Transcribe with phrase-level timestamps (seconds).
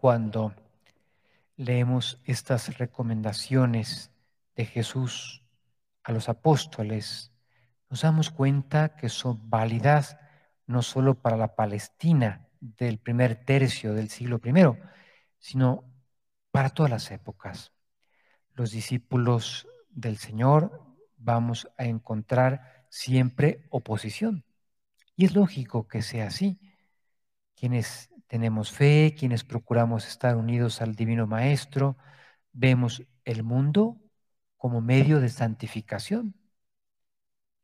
[0.00, 0.54] cuando
[1.56, 4.10] leemos estas recomendaciones
[4.56, 5.42] de Jesús
[6.02, 7.32] a los apóstoles,
[7.90, 10.16] nos damos cuenta que son válidas
[10.66, 14.52] no solo para la Palestina del primer tercio del siglo I,
[15.38, 15.84] sino
[16.50, 17.72] para todas las épocas.
[18.54, 20.82] Los discípulos del Señor
[21.18, 24.44] vamos a encontrar siempre oposición.
[25.14, 26.58] Y es lógico que sea así.
[27.54, 31.96] Quienes tenemos fe, quienes procuramos estar unidos al Divino Maestro,
[32.52, 34.00] vemos el mundo
[34.56, 36.36] como medio de santificación.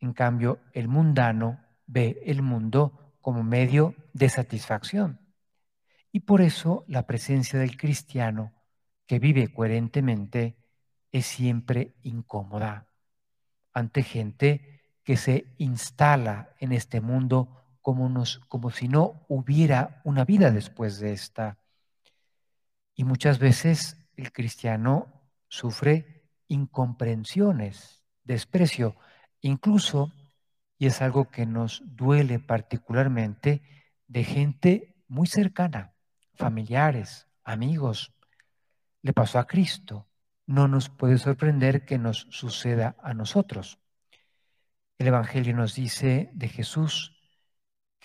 [0.00, 5.20] En cambio, el mundano ve el mundo como medio de satisfacción.
[6.10, 8.52] Y por eso la presencia del cristiano
[9.06, 10.56] que vive coherentemente
[11.12, 12.88] es siempre incómoda
[13.72, 20.24] ante gente que se instala en este mundo como, nos, como si no hubiera una
[20.24, 21.56] vida después de esta.
[22.96, 28.96] Y muchas veces el cristiano sufre incomprensiones, desprecio,
[29.40, 30.12] incluso,
[30.76, 33.62] y es algo que nos duele particularmente,
[34.08, 35.94] de gente muy cercana,
[36.34, 38.12] familiares, amigos.
[39.00, 40.08] Le pasó a Cristo.
[40.44, 43.78] No nos puede sorprender que nos suceda a nosotros.
[44.98, 47.15] El Evangelio nos dice de Jesús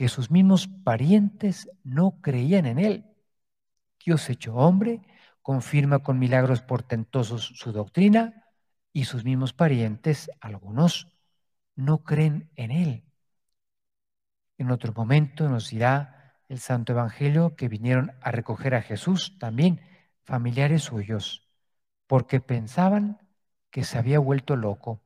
[0.01, 3.05] que sus mismos parientes no creían en él.
[4.03, 5.03] Dios hecho hombre
[5.43, 8.47] confirma con milagros portentosos su doctrina
[8.93, 11.07] y sus mismos parientes, algunos,
[11.75, 13.03] no creen en él.
[14.57, 19.81] En otro momento nos dirá el Santo Evangelio que vinieron a recoger a Jesús también
[20.23, 21.47] familiares suyos,
[22.07, 23.19] porque pensaban
[23.69, 25.03] que se había vuelto loco.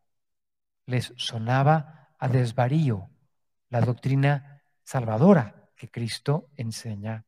[0.85, 3.09] Les sonaba a desvarío
[3.67, 4.54] la doctrina
[4.85, 7.25] salvadora que Cristo enseña.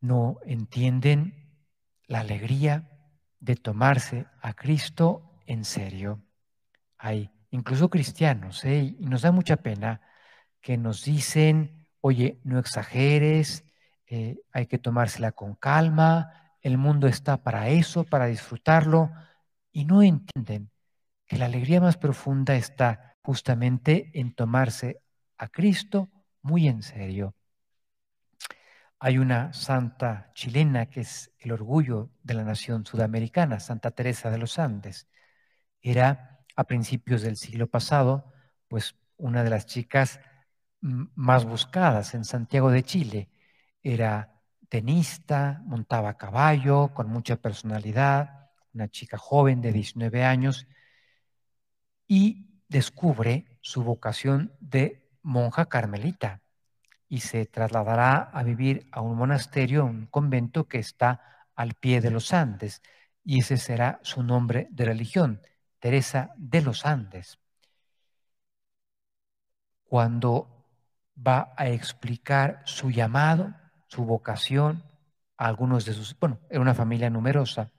[0.00, 1.50] No entienden
[2.06, 2.88] la alegría
[3.40, 6.22] de tomarse a Cristo en serio.
[6.98, 8.94] Hay incluso cristianos, ¿eh?
[8.98, 10.00] y nos da mucha pena
[10.60, 13.64] que nos dicen, oye, no exageres,
[14.06, 19.10] eh, hay que tomársela con calma, el mundo está para eso, para disfrutarlo,
[19.72, 20.70] y no entienden
[21.26, 25.00] que la alegría más profunda está justamente en tomarse
[25.38, 26.10] a Cristo
[26.42, 27.34] muy en serio.
[28.98, 34.38] Hay una santa chilena que es el orgullo de la nación sudamericana, Santa Teresa de
[34.38, 35.08] los Andes.
[35.80, 38.32] Era a principios del siglo pasado,
[38.68, 40.20] pues una de las chicas
[40.80, 43.30] más buscadas en Santiago de Chile.
[43.82, 50.66] Era tenista, montaba a caballo, con mucha personalidad, una chica joven de 19 años,
[52.06, 56.40] y descubre su vocación de monja carmelita
[57.08, 61.20] y se trasladará a vivir a un monasterio, un convento que está
[61.54, 62.82] al pie de los Andes,
[63.22, 65.42] y ese será su nombre de religión,
[65.78, 67.38] Teresa de los Andes.
[69.84, 70.66] Cuando
[71.14, 73.54] va a explicar su llamado,
[73.86, 74.82] su vocación,
[75.36, 77.70] a algunos de sus, bueno, era una familia numerosa,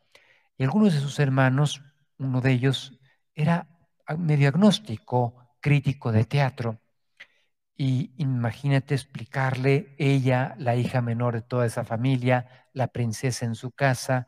[0.58, 1.82] y algunos de sus hermanos,
[2.20, 3.00] uno de ellos
[3.34, 3.73] era
[4.18, 6.80] medio agnóstico, crítico de teatro.
[7.76, 13.72] Y imagínate explicarle ella, la hija menor de toda esa familia, la princesa en su
[13.72, 14.28] casa,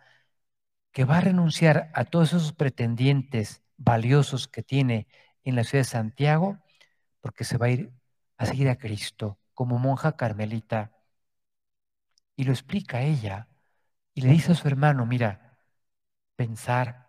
[0.91, 5.07] que va a renunciar a todos esos pretendientes valiosos que tiene
[5.43, 6.59] en la ciudad de Santiago,
[7.21, 7.91] porque se va a ir
[8.37, 10.91] a seguir a Cristo como monja carmelita.
[12.35, 13.47] Y lo explica ella
[14.13, 15.59] y le dice a su hermano, mira,
[16.35, 17.04] pensar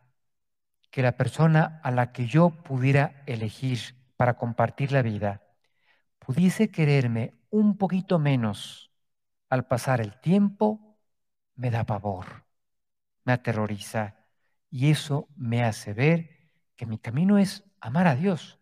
[0.97, 3.79] que la persona a la que yo pudiera elegir
[4.17, 5.43] para compartir la vida
[6.19, 8.91] pudiese quererme un poquito menos
[9.51, 10.99] al pasar el tiempo,
[11.55, 12.47] me da pavor,
[13.25, 14.25] me aterroriza
[14.71, 16.31] y eso me hace ver
[16.77, 18.59] que mi camino es amar a Dios,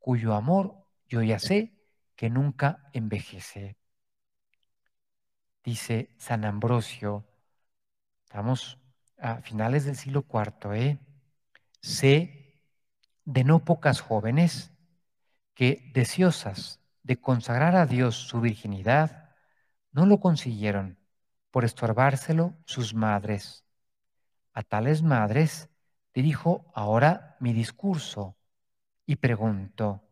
[0.00, 1.78] cuyo amor yo ya sé
[2.16, 3.78] que nunca envejece.
[5.62, 7.24] Dice San Ambrosio,
[8.24, 8.80] estamos
[9.16, 10.98] a finales del siglo IV, ¿eh?
[11.80, 12.60] Sé
[13.24, 14.72] de no pocas jóvenes
[15.54, 19.34] que, deseosas de consagrar a Dios su virginidad,
[19.92, 20.98] no lo consiguieron
[21.50, 23.64] por estorbárselo sus madres.
[24.52, 25.68] A tales madres
[26.14, 28.36] dirijo ahora mi discurso
[29.06, 30.02] y pregunto,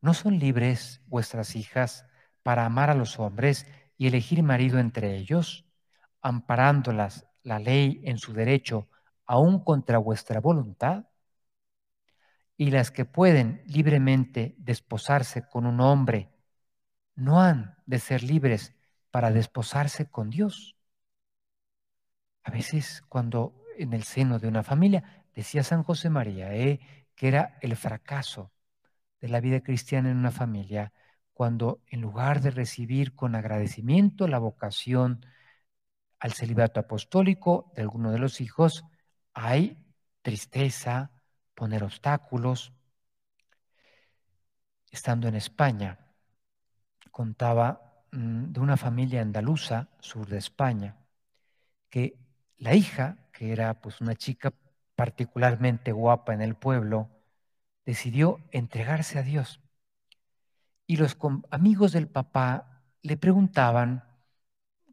[0.00, 2.06] ¿no son libres vuestras hijas
[2.42, 3.66] para amar a los hombres
[3.96, 5.64] y elegir marido entre ellos,
[6.20, 8.88] amparándolas la ley en su derecho
[9.32, 11.06] aún contra vuestra voluntad?
[12.58, 16.30] Y las que pueden libremente desposarse con un hombre,
[17.14, 18.74] ¿no han de ser libres
[19.10, 20.76] para desposarse con Dios.
[22.42, 26.80] A veces cuando en el seno de una familia, decía San José María, ¿eh?
[27.14, 28.52] que era el fracaso
[29.22, 30.92] de la vida cristiana en una familia,
[31.32, 35.24] cuando en lugar de recibir con agradecimiento la vocación
[36.18, 38.84] al celibato apostólico de alguno de los hijos,
[39.34, 39.76] hay
[40.22, 41.10] tristeza,
[41.54, 42.72] poner obstáculos.
[44.90, 45.98] Estando en España,
[47.10, 50.96] contaba mm, de una familia andaluza, sur de España,
[51.88, 52.18] que
[52.58, 54.52] la hija, que era pues una chica
[54.94, 57.10] particularmente guapa en el pueblo,
[57.84, 59.60] decidió entregarse a Dios.
[60.86, 61.16] Y los
[61.50, 64.04] amigos del papá le preguntaban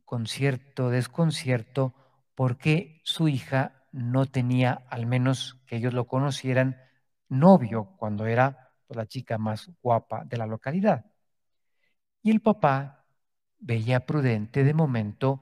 [0.06, 1.94] con cierto desconcierto
[2.36, 6.78] por qué su hija no tenía, al menos que ellos lo conocieran,
[7.30, 11.06] novio cuando era pues, la chica más guapa de la localidad.
[12.22, 13.06] Y el papá
[13.60, 15.42] veía prudente de momento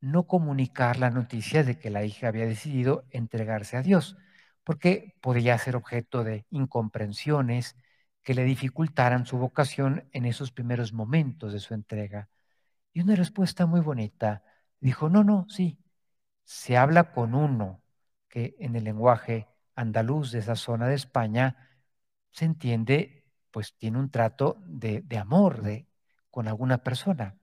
[0.00, 4.16] no comunicar la noticia de que la hija había decidido entregarse a Dios,
[4.64, 7.76] porque podía ser objeto de incomprensiones
[8.22, 12.28] que le dificultaran su vocación en esos primeros momentos de su entrega.
[12.92, 14.44] Y una respuesta muy bonita
[14.80, 15.78] dijo, no, no, sí,
[16.44, 17.82] se habla con uno
[18.28, 21.56] que en el lenguaje andaluz de esa zona de España
[22.30, 25.86] se entiende, pues tiene un trato de, amor de,
[26.30, 27.36] con alguna persona.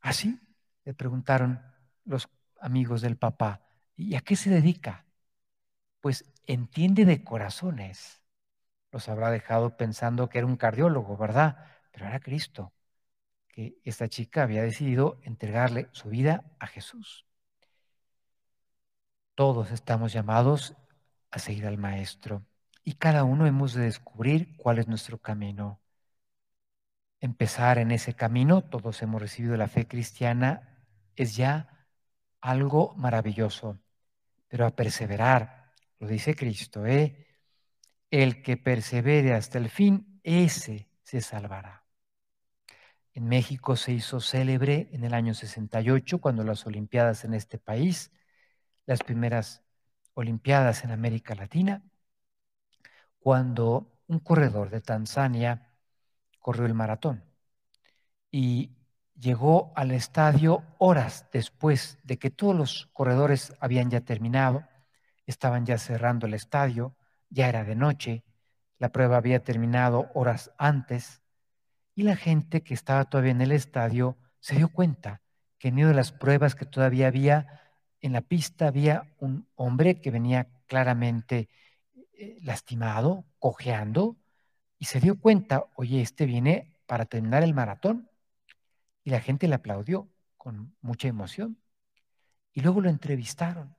[0.00, 0.40] Así
[0.84, 1.60] le preguntaron
[2.04, 2.28] los
[2.60, 3.62] amigos del papá,
[3.96, 5.06] ¿y a qué se dedica?
[6.00, 8.22] Pues entiende de corazones.
[8.90, 11.66] Los habrá dejado pensando que era un cardiólogo, ¿verdad?
[11.92, 12.72] Pero era Cristo,
[13.48, 17.26] que esta chica había decidido entregarle su vida a Jesús.
[19.34, 20.74] Todos estamos llamados
[21.30, 22.44] a seguir al Maestro
[22.84, 25.80] y cada uno hemos de descubrir cuál es nuestro camino.
[27.20, 30.84] Empezar en ese camino, todos hemos recibido la fe cristiana
[31.16, 31.86] es ya
[32.40, 33.78] algo maravilloso.
[34.48, 37.26] Pero a perseverar, lo dice Cristo, ¿eh?
[38.10, 41.86] el que persevere hasta el fin, ese se salvará.
[43.14, 48.10] En México se hizo célebre en el año 68, cuando las Olimpiadas en este país,
[48.86, 49.62] las primeras
[50.14, 51.82] Olimpiadas en América Latina,
[53.18, 55.72] cuando un corredor de Tanzania
[56.38, 57.24] corrió el maratón.
[58.30, 58.76] Y
[59.18, 64.64] llegó al estadio horas después de que todos los corredores habían ya terminado,
[65.26, 66.94] estaban ya cerrando el estadio,
[67.30, 68.24] ya era de noche,
[68.78, 71.22] la prueba había terminado horas antes
[71.94, 75.22] y la gente que estaba todavía en el estadio se dio cuenta
[75.58, 77.71] que en de las pruebas que todavía había
[78.02, 81.48] en la pista había un hombre que venía claramente
[82.14, 84.16] eh, lastimado, cojeando,
[84.78, 88.10] y se dio cuenta, oye, este viene para terminar el maratón.
[89.04, 91.58] Y la gente le aplaudió con mucha emoción.
[92.52, 93.76] Y luego lo entrevistaron.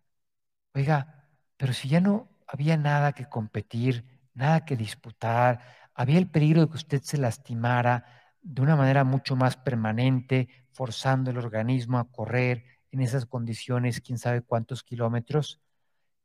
[0.74, 1.28] Oiga,
[1.58, 5.60] pero si ya no había nada que competir, nada que disputar,
[5.94, 8.06] había el peligro de que usted se lastimara
[8.42, 14.20] de una manera mucho más permanente, forzando el organismo a correr en esas condiciones, quién
[14.20, 15.60] sabe cuántos kilómetros.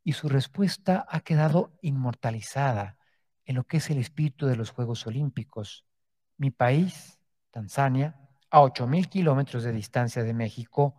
[0.05, 2.99] Y su respuesta ha quedado inmortalizada
[3.47, 5.87] en lo que es el espíritu de los Juegos Olímpicos.
[6.37, 7.19] Mi país,
[7.50, 8.20] Tanzania,
[8.50, 10.94] a 8.000 kilómetros de distancia de México,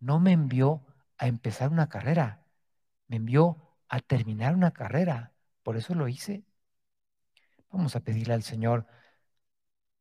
[0.00, 0.84] no me envió
[1.16, 2.44] a empezar una carrera,
[3.08, 5.32] me envió a terminar una carrera.
[5.62, 6.44] Por eso lo hice.
[7.70, 8.86] Vamos a pedirle al Señor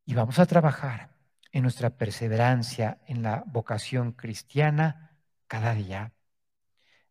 [0.05, 1.14] y vamos a trabajar
[1.55, 6.13] en nuestra perseverancia en la vocación cristiana cada día.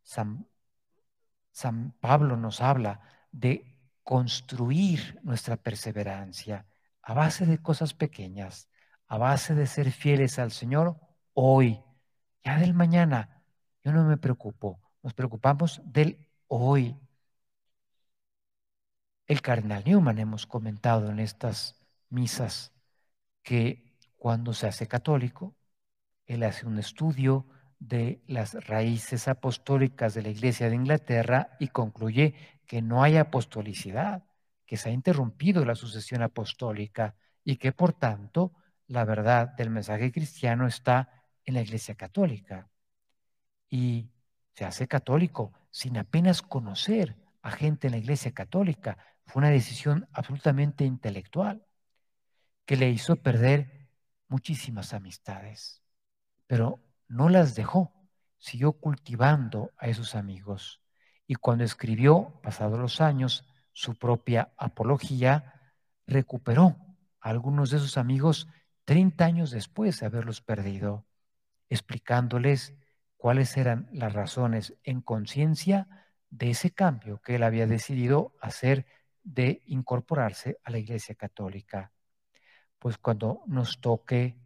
[0.02, 0.46] San,
[1.50, 3.00] San Pablo nos habla
[3.32, 6.66] de construir nuestra perseverancia
[7.00, 8.68] a base de cosas pequeñas,
[9.06, 11.00] a base de ser fieles al Señor
[11.32, 11.82] hoy.
[12.44, 13.42] Ya del mañana,
[13.82, 17.00] yo no me preocupo, nos preocupamos del hoy.
[19.26, 22.74] El cardenal Newman hemos comentado en estas misas
[23.42, 23.83] que
[24.24, 25.54] cuando se hace católico,
[26.24, 27.46] él hace un estudio
[27.78, 34.24] de las raíces apostólicas de la Iglesia de Inglaterra y concluye que no hay apostolicidad,
[34.64, 37.14] que se ha interrumpido la sucesión apostólica
[37.44, 38.54] y que por tanto
[38.86, 42.70] la verdad del mensaje cristiano está en la Iglesia Católica.
[43.68, 44.08] Y
[44.54, 48.96] se hace católico sin apenas conocer a gente en la Iglesia Católica.
[49.26, 51.66] Fue una decisión absolutamente intelectual
[52.64, 53.83] que le hizo perder
[54.34, 55.80] muchísimas amistades,
[56.48, 57.92] pero no las dejó,
[58.36, 60.82] siguió cultivando a esos amigos.
[61.28, 65.72] Y cuando escribió, pasados los años, su propia apología,
[66.08, 66.76] recuperó
[67.20, 68.48] a algunos de esos amigos
[68.86, 71.06] 30 años después de haberlos perdido,
[71.68, 72.74] explicándoles
[73.16, 75.86] cuáles eran las razones en conciencia
[76.30, 78.84] de ese cambio que él había decidido hacer
[79.22, 81.93] de incorporarse a la Iglesia Católica.
[82.84, 84.36] Pues cuando nos toque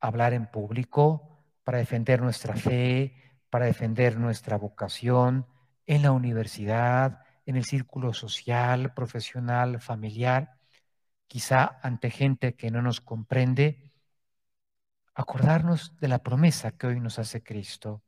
[0.00, 3.14] hablar en público para defender nuestra fe,
[3.50, 5.46] para defender nuestra vocación
[5.84, 10.58] en la universidad, en el círculo social, profesional, familiar,
[11.26, 13.92] quizá ante gente que no nos comprende,
[15.12, 18.02] acordarnos de la promesa que hoy nos hace Cristo.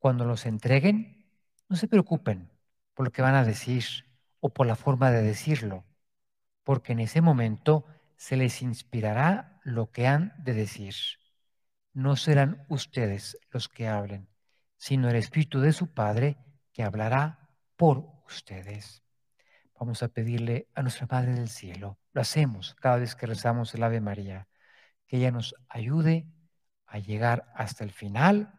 [0.00, 1.30] Cuando los entreguen,
[1.68, 2.50] no se preocupen
[2.92, 3.84] por lo que van a decir
[4.40, 5.84] o por la forma de decirlo,
[6.64, 7.84] porque en ese momento
[8.16, 10.94] se les inspirará lo que han de decir.
[11.92, 14.28] No serán ustedes los que hablen,
[14.76, 16.36] sino el Espíritu de su Padre
[16.72, 19.02] que hablará por ustedes.
[19.78, 23.82] Vamos a pedirle a nuestra Madre del Cielo, lo hacemos cada vez que rezamos el
[23.82, 24.48] Ave María,
[25.06, 26.26] que ella nos ayude
[26.86, 28.58] a llegar hasta el final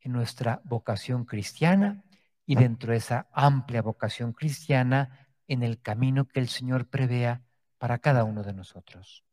[0.00, 2.04] en nuestra vocación cristiana
[2.46, 7.42] y dentro de esa amplia vocación cristiana en el camino que el Señor prevea
[7.82, 9.24] para cada uno de nosotros.